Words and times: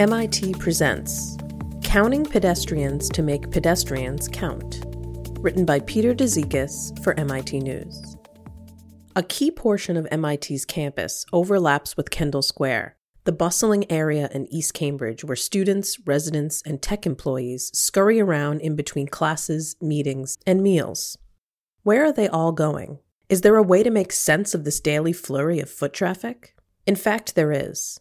MIT 0.00 0.54
presents 0.54 1.36
Counting 1.82 2.24
Pedestrians 2.24 3.06
to 3.10 3.22
Make 3.22 3.50
Pedestrians 3.50 4.28
Count, 4.28 4.82
written 5.40 5.66
by 5.66 5.78
Peter 5.80 6.14
Dizikes 6.14 6.98
for 7.04 7.12
MIT 7.20 7.60
News. 7.60 8.16
A 9.14 9.22
key 9.22 9.50
portion 9.50 9.98
of 9.98 10.08
MIT's 10.10 10.64
campus 10.64 11.26
overlaps 11.34 11.98
with 11.98 12.08
Kendall 12.08 12.40
Square, 12.40 12.96
the 13.24 13.32
bustling 13.32 13.84
area 13.92 14.30
in 14.32 14.50
East 14.50 14.72
Cambridge 14.72 15.22
where 15.22 15.36
students, 15.36 15.98
residents, 16.06 16.62
and 16.64 16.80
tech 16.80 17.04
employees 17.04 17.70
scurry 17.74 18.18
around 18.18 18.62
in 18.62 18.76
between 18.76 19.06
classes, 19.06 19.76
meetings, 19.82 20.38
and 20.46 20.62
meals. 20.62 21.18
Where 21.82 22.06
are 22.06 22.12
they 22.12 22.26
all 22.26 22.52
going? 22.52 23.00
Is 23.28 23.42
there 23.42 23.56
a 23.56 23.62
way 23.62 23.82
to 23.82 23.90
make 23.90 24.12
sense 24.12 24.54
of 24.54 24.64
this 24.64 24.80
daily 24.80 25.12
flurry 25.12 25.60
of 25.60 25.68
foot 25.68 25.92
traffic? 25.92 26.56
In 26.86 26.96
fact, 26.96 27.34
there 27.34 27.52
is. 27.52 28.00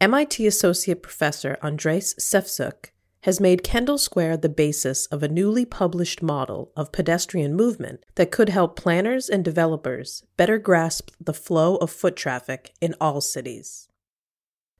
MIT 0.00 0.46
Associate 0.46 1.00
Professor 1.00 1.56
Andres 1.62 2.14
Sevtsuk 2.18 2.90
has 3.22 3.40
made 3.40 3.62
Kendall 3.62 3.96
Square 3.96 4.38
the 4.38 4.48
basis 4.48 5.06
of 5.06 5.22
a 5.22 5.28
newly 5.28 5.64
published 5.64 6.20
model 6.20 6.72
of 6.76 6.92
pedestrian 6.92 7.54
movement 7.54 8.04
that 8.16 8.30
could 8.32 8.48
help 8.48 8.76
planners 8.76 9.28
and 9.28 9.44
developers 9.44 10.24
better 10.36 10.58
grasp 10.58 11.10
the 11.20 11.32
flow 11.32 11.76
of 11.76 11.90
foot 11.90 12.16
traffic 12.16 12.72
in 12.80 12.94
all 13.00 13.20
cities. 13.20 13.88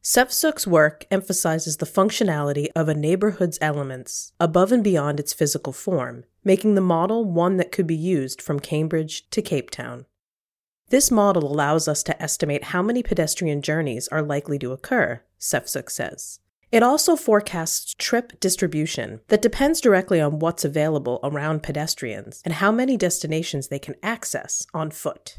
Sevtsuk's 0.02 0.66
work 0.66 1.06
emphasizes 1.10 1.78
the 1.78 1.86
functionality 1.86 2.66
of 2.76 2.88
a 2.88 2.94
neighborhood's 2.94 3.58
elements 3.62 4.32
above 4.38 4.72
and 4.72 4.84
beyond 4.84 5.18
its 5.18 5.32
physical 5.32 5.72
form, 5.72 6.24
making 6.42 6.74
the 6.74 6.82
model 6.82 7.24
one 7.24 7.56
that 7.56 7.72
could 7.72 7.86
be 7.86 7.96
used 7.96 8.42
from 8.42 8.60
Cambridge 8.60 9.30
to 9.30 9.40
Cape 9.40 9.70
Town. 9.70 10.04
This 10.88 11.10
model 11.10 11.50
allows 11.50 11.88
us 11.88 12.02
to 12.04 12.22
estimate 12.22 12.64
how 12.64 12.82
many 12.82 13.02
pedestrian 13.02 13.62
journeys 13.62 14.06
are 14.08 14.22
likely 14.22 14.58
to 14.58 14.72
occur, 14.72 15.22
Sevtsuk 15.40 15.90
says. 15.90 16.40
It 16.70 16.82
also 16.82 17.16
forecasts 17.16 17.94
trip 17.94 18.38
distribution 18.40 19.20
that 19.28 19.42
depends 19.42 19.80
directly 19.80 20.20
on 20.20 20.40
what's 20.40 20.64
available 20.64 21.20
around 21.22 21.62
pedestrians 21.62 22.42
and 22.44 22.54
how 22.54 22.72
many 22.72 22.96
destinations 22.96 23.68
they 23.68 23.78
can 23.78 23.94
access 24.02 24.66
on 24.74 24.90
foot. 24.90 25.38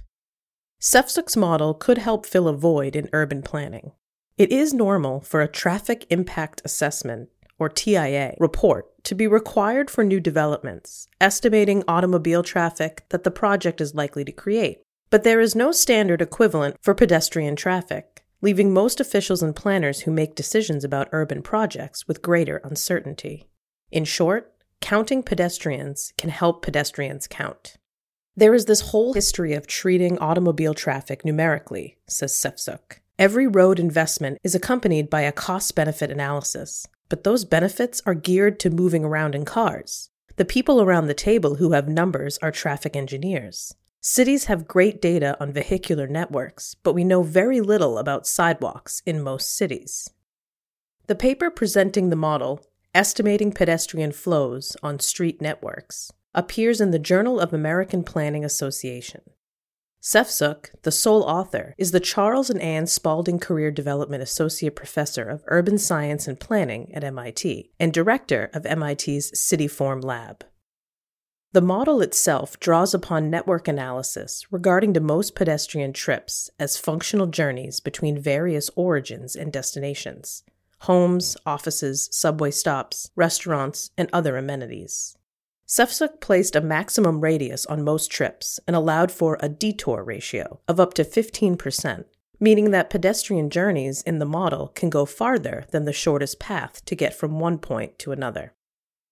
Sevtsuk's 0.81 1.35
model 1.35 1.73
could 1.73 1.97
help 1.97 2.25
fill 2.25 2.47
a 2.47 2.55
void 2.55 2.95
in 2.95 3.09
urban 3.11 3.41
planning. 3.41 3.91
It 4.37 4.51
is 4.51 4.73
normal 4.73 5.21
for 5.21 5.41
a 5.41 5.47
Traffic 5.47 6.05
Impact 6.09 6.61
Assessment, 6.63 7.29
or 7.59 7.69
TIA, 7.69 8.35
report 8.39 9.03
to 9.03 9.15
be 9.15 9.27
required 9.27 9.89
for 9.89 10.03
new 10.03 10.19
developments, 10.19 11.07
estimating 11.21 11.83
automobile 11.87 12.43
traffic 12.43 13.05
that 13.09 13.23
the 13.23 13.31
project 13.31 13.79
is 13.79 13.95
likely 13.95 14.25
to 14.25 14.31
create. 14.31 14.84
But 15.09 15.23
there 15.23 15.39
is 15.39 15.55
no 15.55 15.71
standard 15.71 16.21
equivalent 16.21 16.77
for 16.81 16.93
pedestrian 16.93 17.55
traffic, 17.55 18.25
leaving 18.41 18.73
most 18.73 18.99
officials 18.99 19.41
and 19.41 19.55
planners 19.55 20.01
who 20.01 20.11
make 20.11 20.35
decisions 20.35 20.83
about 20.83 21.09
urban 21.11 21.41
projects 21.41 22.07
with 22.07 22.21
greater 22.21 22.57
uncertainty. 22.63 23.47
In 23.91 24.05
short, 24.05 24.53
counting 24.81 25.23
pedestrians 25.23 26.13
can 26.17 26.29
help 26.29 26.61
pedestrians 26.61 27.27
count. 27.27 27.77
There 28.35 28.53
is 28.53 28.65
this 28.65 28.81
whole 28.91 29.13
history 29.13 29.53
of 29.53 29.65
treating 29.65 30.17
automobile 30.19 30.73
traffic 30.73 31.23
numerically, 31.23 31.97
says 32.07 32.33
Sevtsuk. 32.33 32.99
Every 33.17 33.47
road 33.47 33.79
investment 33.79 34.39
is 34.43 34.53
accompanied 34.55 35.09
by 35.09 35.21
a 35.21 35.31
cost 35.31 35.73
benefit 35.73 36.11
analysis, 36.11 36.85
but 37.07 37.23
those 37.23 37.45
benefits 37.45 38.01
are 38.05 38.13
geared 38.13 38.59
to 38.59 38.69
moving 38.69 39.05
around 39.05 39.35
in 39.35 39.45
cars. 39.45 40.09
The 40.35 40.43
people 40.43 40.81
around 40.81 41.07
the 41.07 41.13
table 41.13 41.55
who 41.55 41.71
have 41.71 41.87
numbers 41.87 42.37
are 42.39 42.51
traffic 42.51 42.95
engineers. 42.95 43.73
Cities 44.07 44.45
have 44.45 44.67
great 44.67 45.01
data 45.01 45.35
on 45.39 45.51
vehicular 45.51 46.05
networks, 46.05 46.75
but 46.83 46.93
we 46.93 47.03
know 47.03 47.23
very 47.23 47.59
little 47.59 47.97
about 47.97 48.27
sidewalks 48.27 49.01
in 49.03 49.19
most 49.19 49.57
cities. 49.57 50.11
The 51.07 51.15
paper 51.15 51.49
presenting 51.49 52.11
the 52.11 52.15
model, 52.15 52.63
Estimating 52.93 53.51
Pedestrian 53.51 54.11
Flows 54.11 54.77
on 54.83 54.99
Street 54.99 55.41
Networks, 55.41 56.11
appears 56.35 56.79
in 56.79 56.91
the 56.91 56.99
Journal 56.99 57.39
of 57.39 57.51
American 57.51 58.03
Planning 58.03 58.45
Association. 58.45 59.21
Sevtsuk, 60.03 60.67
the 60.83 60.91
sole 60.91 61.23
author, 61.23 61.73
is 61.75 61.89
the 61.89 61.99
Charles 61.99 62.51
and 62.51 62.61
Anne 62.61 62.85
Spalding 62.85 63.39
Career 63.39 63.71
Development 63.71 64.21
Associate 64.21 64.75
Professor 64.75 65.23
of 65.23 65.43
Urban 65.47 65.79
Science 65.79 66.27
and 66.27 66.39
Planning 66.39 66.93
at 66.93 67.03
MIT 67.03 67.71
and 67.79 67.91
director 67.91 68.51
of 68.53 68.65
MIT's 68.65 69.31
CityForm 69.31 70.03
Lab. 70.03 70.45
The 71.55 71.61
model 71.61 72.01
itself 72.01 72.59
draws 72.59 72.93
upon 72.93 73.29
network 73.29 73.69
analysis 73.69 74.45
regarding 74.51 74.93
to 74.93 74.99
most 74.99 75.35
pedestrian 75.35 75.93
trips 75.93 76.49
as 76.59 76.77
functional 76.77 77.27
journeys 77.27 77.79
between 77.79 78.19
various 78.19 78.69
origins 78.75 79.37
and 79.37 79.53
destinations 79.53 80.43
homes, 80.79 81.37
offices, 81.45 82.09
subway 82.11 82.51
stops, 82.51 83.09
restaurants, 83.15 83.91
and 83.97 84.09
other 84.11 84.35
amenities. 84.35 85.15
Sevtsuk 85.65 86.19
placed 86.19 86.57
a 86.57 86.61
maximum 86.61 87.21
radius 87.21 87.65
on 87.67 87.85
most 87.85 88.11
trips 88.11 88.59
and 88.67 88.75
allowed 88.75 89.09
for 89.09 89.37
a 89.39 89.47
detour 89.47 90.03
ratio 90.03 90.59
of 90.67 90.81
up 90.81 90.93
to 90.95 91.05
15%, 91.05 92.03
meaning 92.37 92.71
that 92.71 92.89
pedestrian 92.89 93.49
journeys 93.49 94.01
in 94.01 94.19
the 94.19 94.25
model 94.25 94.67
can 94.75 94.89
go 94.89 95.05
farther 95.05 95.63
than 95.71 95.85
the 95.85 95.93
shortest 95.93 96.37
path 96.37 96.83
to 96.83 96.95
get 96.95 97.13
from 97.13 97.39
one 97.39 97.57
point 97.57 97.97
to 97.99 98.11
another. 98.11 98.51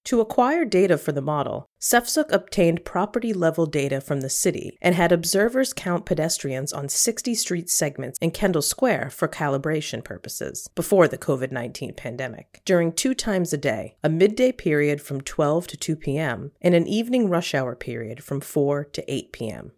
To 0.06 0.19
acquire 0.19 0.66
data 0.66 0.97
for 0.97 1.14
the 1.14 1.22
model, 1.22 1.66
Sevtsuk 1.80 2.30
obtained 2.31 2.84
property 2.84 3.31
level 3.31 3.66
data 3.66 4.02
from 4.02 4.19
the 4.19 4.30
city 4.30 4.78
and 4.81 4.96
had 4.96 5.14
observers 5.14 5.72
count 5.72 6.06
pedestrians 6.06 6.74
on 6.74 6.90
60 6.90 7.34
street 7.36 7.69
segments 7.69 8.19
in 8.19 8.31
Kendall 8.31 8.62
Square 8.62 9.12
for 9.12 9.30
calibration 9.30 10.03
purposes 10.03 10.68
before 10.75 11.08
the 11.08 11.18
COVID 11.18 11.52
19 11.53 11.94
pandemic, 11.94 12.62
during 12.66 12.91
two 12.91 13.14
times 13.14 13.53
a 13.53 13.58
day 13.58 13.96
a 14.03 14.09
midday 14.09 14.52
period 14.52 15.02
from 15.02 15.22
12 15.22 15.68
to 15.68 15.78
2 15.78 15.96
p.m. 15.96 16.52
and 16.62 16.75
an 16.75 16.85
evening 16.85 17.30
rush 17.30 17.56
hour 17.56 17.74
period 17.74 18.22
from 18.22 18.41
4 18.41 18.84
to 18.85 19.14
8 19.14 19.31
p.m. 19.31 19.72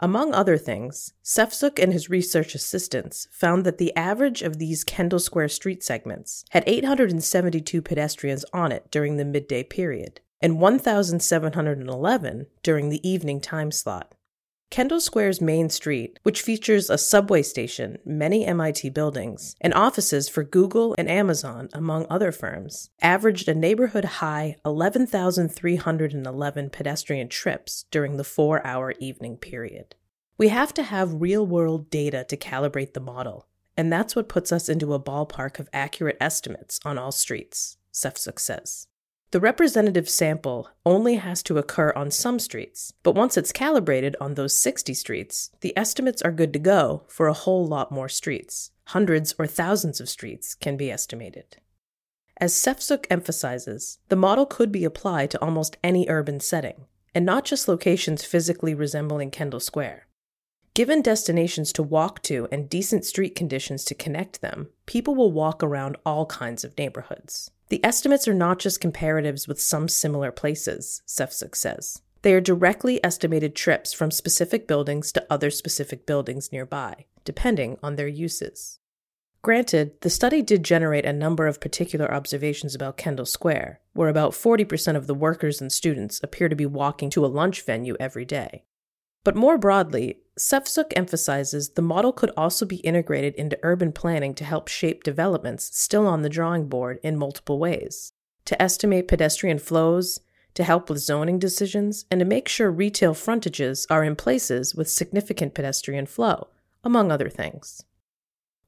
Among 0.00 0.32
other 0.32 0.56
things, 0.56 1.12
Sevtsuk 1.24 1.82
and 1.82 1.92
his 1.92 2.08
research 2.08 2.54
assistants 2.54 3.26
found 3.32 3.64
that 3.64 3.78
the 3.78 3.94
average 3.96 4.42
of 4.42 4.58
these 4.58 4.84
Kendall 4.84 5.18
Square 5.18 5.48
street 5.48 5.82
segments 5.82 6.44
had 6.50 6.62
872 6.66 7.82
pedestrians 7.82 8.44
on 8.52 8.70
it 8.70 8.90
during 8.92 9.16
the 9.16 9.24
midday 9.24 9.64
period, 9.64 10.20
and 10.40 10.60
1,711 10.60 12.46
during 12.62 12.88
the 12.90 13.08
evening 13.08 13.40
time 13.40 13.72
slot. 13.72 14.14
Kendall 14.70 15.00
Square's 15.00 15.40
main 15.40 15.70
street, 15.70 16.18
which 16.24 16.42
features 16.42 16.90
a 16.90 16.98
subway 16.98 17.42
station, 17.42 17.96
many 18.04 18.44
MIT 18.44 18.90
buildings, 18.90 19.56
and 19.62 19.72
offices 19.72 20.28
for 20.28 20.44
Google 20.44 20.94
and 20.98 21.08
Amazon, 21.08 21.70
among 21.72 22.06
other 22.10 22.32
firms, 22.32 22.90
averaged 23.00 23.48
a 23.48 23.54
neighborhood 23.54 24.04
high 24.04 24.56
11,311 24.66 26.70
pedestrian 26.70 27.28
trips 27.28 27.86
during 27.90 28.18
the 28.18 28.24
four 28.24 28.66
hour 28.66 28.92
evening 29.00 29.38
period. 29.38 29.94
We 30.36 30.48
have 30.48 30.74
to 30.74 30.82
have 30.82 31.22
real 31.22 31.46
world 31.46 31.88
data 31.88 32.26
to 32.28 32.36
calibrate 32.36 32.92
the 32.92 33.00
model, 33.00 33.46
and 33.74 33.90
that's 33.90 34.14
what 34.14 34.28
puts 34.28 34.52
us 34.52 34.68
into 34.68 34.92
a 34.92 35.00
ballpark 35.00 35.58
of 35.58 35.70
accurate 35.72 36.18
estimates 36.20 36.78
on 36.84 36.98
all 36.98 37.10
streets, 37.10 37.78
Sevtsuk 37.90 38.38
says. 38.38 38.86
The 39.30 39.40
representative 39.40 40.08
sample 40.08 40.70
only 40.86 41.16
has 41.16 41.42
to 41.42 41.58
occur 41.58 41.92
on 41.94 42.10
some 42.10 42.38
streets, 42.38 42.94
but 43.02 43.14
once 43.14 43.36
it's 43.36 43.52
calibrated 43.52 44.16
on 44.22 44.34
those 44.34 44.58
60 44.58 44.94
streets, 44.94 45.50
the 45.60 45.76
estimates 45.76 46.22
are 46.22 46.32
good 46.32 46.50
to 46.54 46.58
go 46.58 47.02
for 47.08 47.28
a 47.28 47.34
whole 47.34 47.66
lot 47.66 47.92
more 47.92 48.08
streets. 48.08 48.70
Hundreds 48.86 49.34
or 49.38 49.46
thousands 49.46 50.00
of 50.00 50.08
streets 50.08 50.54
can 50.54 50.78
be 50.78 50.90
estimated. 50.90 51.58
As 52.40 52.54
Sevtsuk 52.54 53.04
emphasizes, 53.10 53.98
the 54.08 54.16
model 54.16 54.46
could 54.46 54.72
be 54.72 54.84
applied 54.84 55.30
to 55.32 55.42
almost 55.42 55.76
any 55.84 56.08
urban 56.08 56.40
setting, 56.40 56.86
and 57.14 57.26
not 57.26 57.44
just 57.44 57.68
locations 57.68 58.24
physically 58.24 58.74
resembling 58.74 59.30
Kendall 59.30 59.60
Square. 59.60 60.06
Given 60.72 61.02
destinations 61.02 61.70
to 61.74 61.82
walk 61.82 62.22
to 62.22 62.48
and 62.50 62.70
decent 62.70 63.04
street 63.04 63.34
conditions 63.34 63.84
to 63.86 63.94
connect 63.94 64.40
them, 64.40 64.68
people 64.86 65.14
will 65.14 65.32
walk 65.32 65.62
around 65.62 65.98
all 66.06 66.24
kinds 66.24 66.64
of 66.64 66.78
neighborhoods. 66.78 67.50
The 67.68 67.84
estimates 67.84 68.26
are 68.26 68.34
not 68.34 68.58
just 68.58 68.80
comparatives 68.80 69.46
with 69.46 69.60
some 69.60 69.88
similar 69.88 70.32
places, 70.32 71.02
Sevtsuk 71.06 71.54
says. 71.54 72.00
They 72.22 72.34
are 72.34 72.40
directly 72.40 73.02
estimated 73.04 73.54
trips 73.54 73.92
from 73.92 74.10
specific 74.10 74.66
buildings 74.66 75.12
to 75.12 75.26
other 75.30 75.50
specific 75.50 76.06
buildings 76.06 76.50
nearby, 76.50 77.04
depending 77.24 77.78
on 77.82 77.96
their 77.96 78.08
uses. 78.08 78.78
Granted, 79.42 80.00
the 80.00 80.10
study 80.10 80.42
did 80.42 80.64
generate 80.64 81.04
a 81.04 81.12
number 81.12 81.46
of 81.46 81.60
particular 81.60 82.12
observations 82.12 82.74
about 82.74 82.96
Kendall 82.96 83.26
Square, 83.26 83.80
where 83.92 84.08
about 84.08 84.32
40% 84.32 84.96
of 84.96 85.06
the 85.06 85.14
workers 85.14 85.60
and 85.60 85.70
students 85.70 86.20
appear 86.22 86.48
to 86.48 86.56
be 86.56 86.66
walking 86.66 87.08
to 87.10 87.24
a 87.24 87.28
lunch 87.28 87.62
venue 87.62 87.96
every 88.00 88.24
day. 88.24 88.64
But 89.24 89.36
more 89.36 89.58
broadly, 89.58 90.20
Sevtsuk 90.38 90.92
emphasizes 90.94 91.70
the 91.70 91.82
model 91.82 92.12
could 92.12 92.30
also 92.36 92.64
be 92.64 92.76
integrated 92.76 93.34
into 93.34 93.58
urban 93.62 93.92
planning 93.92 94.34
to 94.34 94.44
help 94.44 94.68
shape 94.68 95.02
developments 95.02 95.76
still 95.76 96.06
on 96.06 96.22
the 96.22 96.28
drawing 96.28 96.68
board 96.68 97.00
in 97.02 97.18
multiple 97.18 97.58
ways, 97.58 98.12
to 98.44 98.60
estimate 98.62 99.08
pedestrian 99.08 99.58
flows, 99.58 100.20
to 100.54 100.64
help 100.64 100.88
with 100.88 101.00
zoning 101.00 101.38
decisions, 101.38 102.04
and 102.10 102.20
to 102.20 102.24
make 102.24 102.48
sure 102.48 102.70
retail 102.70 103.14
frontages 103.14 103.86
are 103.90 104.04
in 104.04 104.16
places 104.16 104.74
with 104.74 104.88
significant 104.88 105.54
pedestrian 105.54 106.06
flow, 106.06 106.48
among 106.84 107.10
other 107.10 107.28
things. 107.28 107.84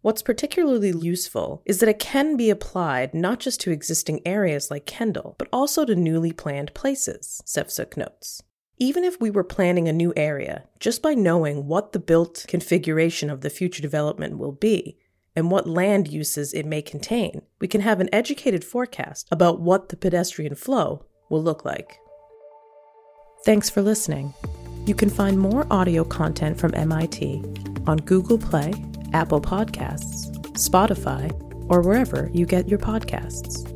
What's 0.02 0.22
particularly 0.22 0.92
useful 0.92 1.62
is 1.66 1.80
that 1.80 1.88
it 1.88 1.98
can 1.98 2.36
be 2.36 2.48
applied 2.48 3.12
not 3.12 3.38
just 3.38 3.60
to 3.62 3.70
existing 3.70 4.20
areas 4.26 4.70
like 4.70 4.86
Kendall, 4.86 5.34
but 5.38 5.48
also 5.52 5.84
to 5.84 5.94
newly 5.94 6.32
planned 6.32 6.72
places, 6.74 7.42
Sevtsuk 7.46 7.96
notes. 7.96 8.42
Even 8.82 9.04
if 9.04 9.20
we 9.20 9.30
were 9.30 9.44
planning 9.44 9.88
a 9.88 9.92
new 9.92 10.10
area, 10.16 10.64
just 10.78 11.02
by 11.02 11.12
knowing 11.12 11.66
what 11.66 11.92
the 11.92 11.98
built 11.98 12.46
configuration 12.48 13.28
of 13.28 13.42
the 13.42 13.50
future 13.50 13.82
development 13.82 14.38
will 14.38 14.52
be 14.52 14.96
and 15.36 15.50
what 15.50 15.68
land 15.68 16.08
uses 16.08 16.54
it 16.54 16.64
may 16.64 16.80
contain, 16.80 17.42
we 17.60 17.68
can 17.68 17.82
have 17.82 18.00
an 18.00 18.08
educated 18.10 18.64
forecast 18.64 19.28
about 19.30 19.60
what 19.60 19.90
the 19.90 19.98
pedestrian 19.98 20.54
flow 20.54 21.04
will 21.28 21.42
look 21.42 21.62
like. 21.62 21.98
Thanks 23.44 23.68
for 23.68 23.82
listening. 23.82 24.32
You 24.86 24.94
can 24.94 25.10
find 25.10 25.38
more 25.38 25.66
audio 25.70 26.02
content 26.02 26.58
from 26.58 26.74
MIT 26.74 27.44
on 27.86 27.98
Google 27.98 28.38
Play, 28.38 28.72
Apple 29.12 29.42
Podcasts, 29.42 30.34
Spotify, 30.54 31.30
or 31.68 31.82
wherever 31.82 32.30
you 32.32 32.46
get 32.46 32.66
your 32.66 32.78
podcasts. 32.78 33.69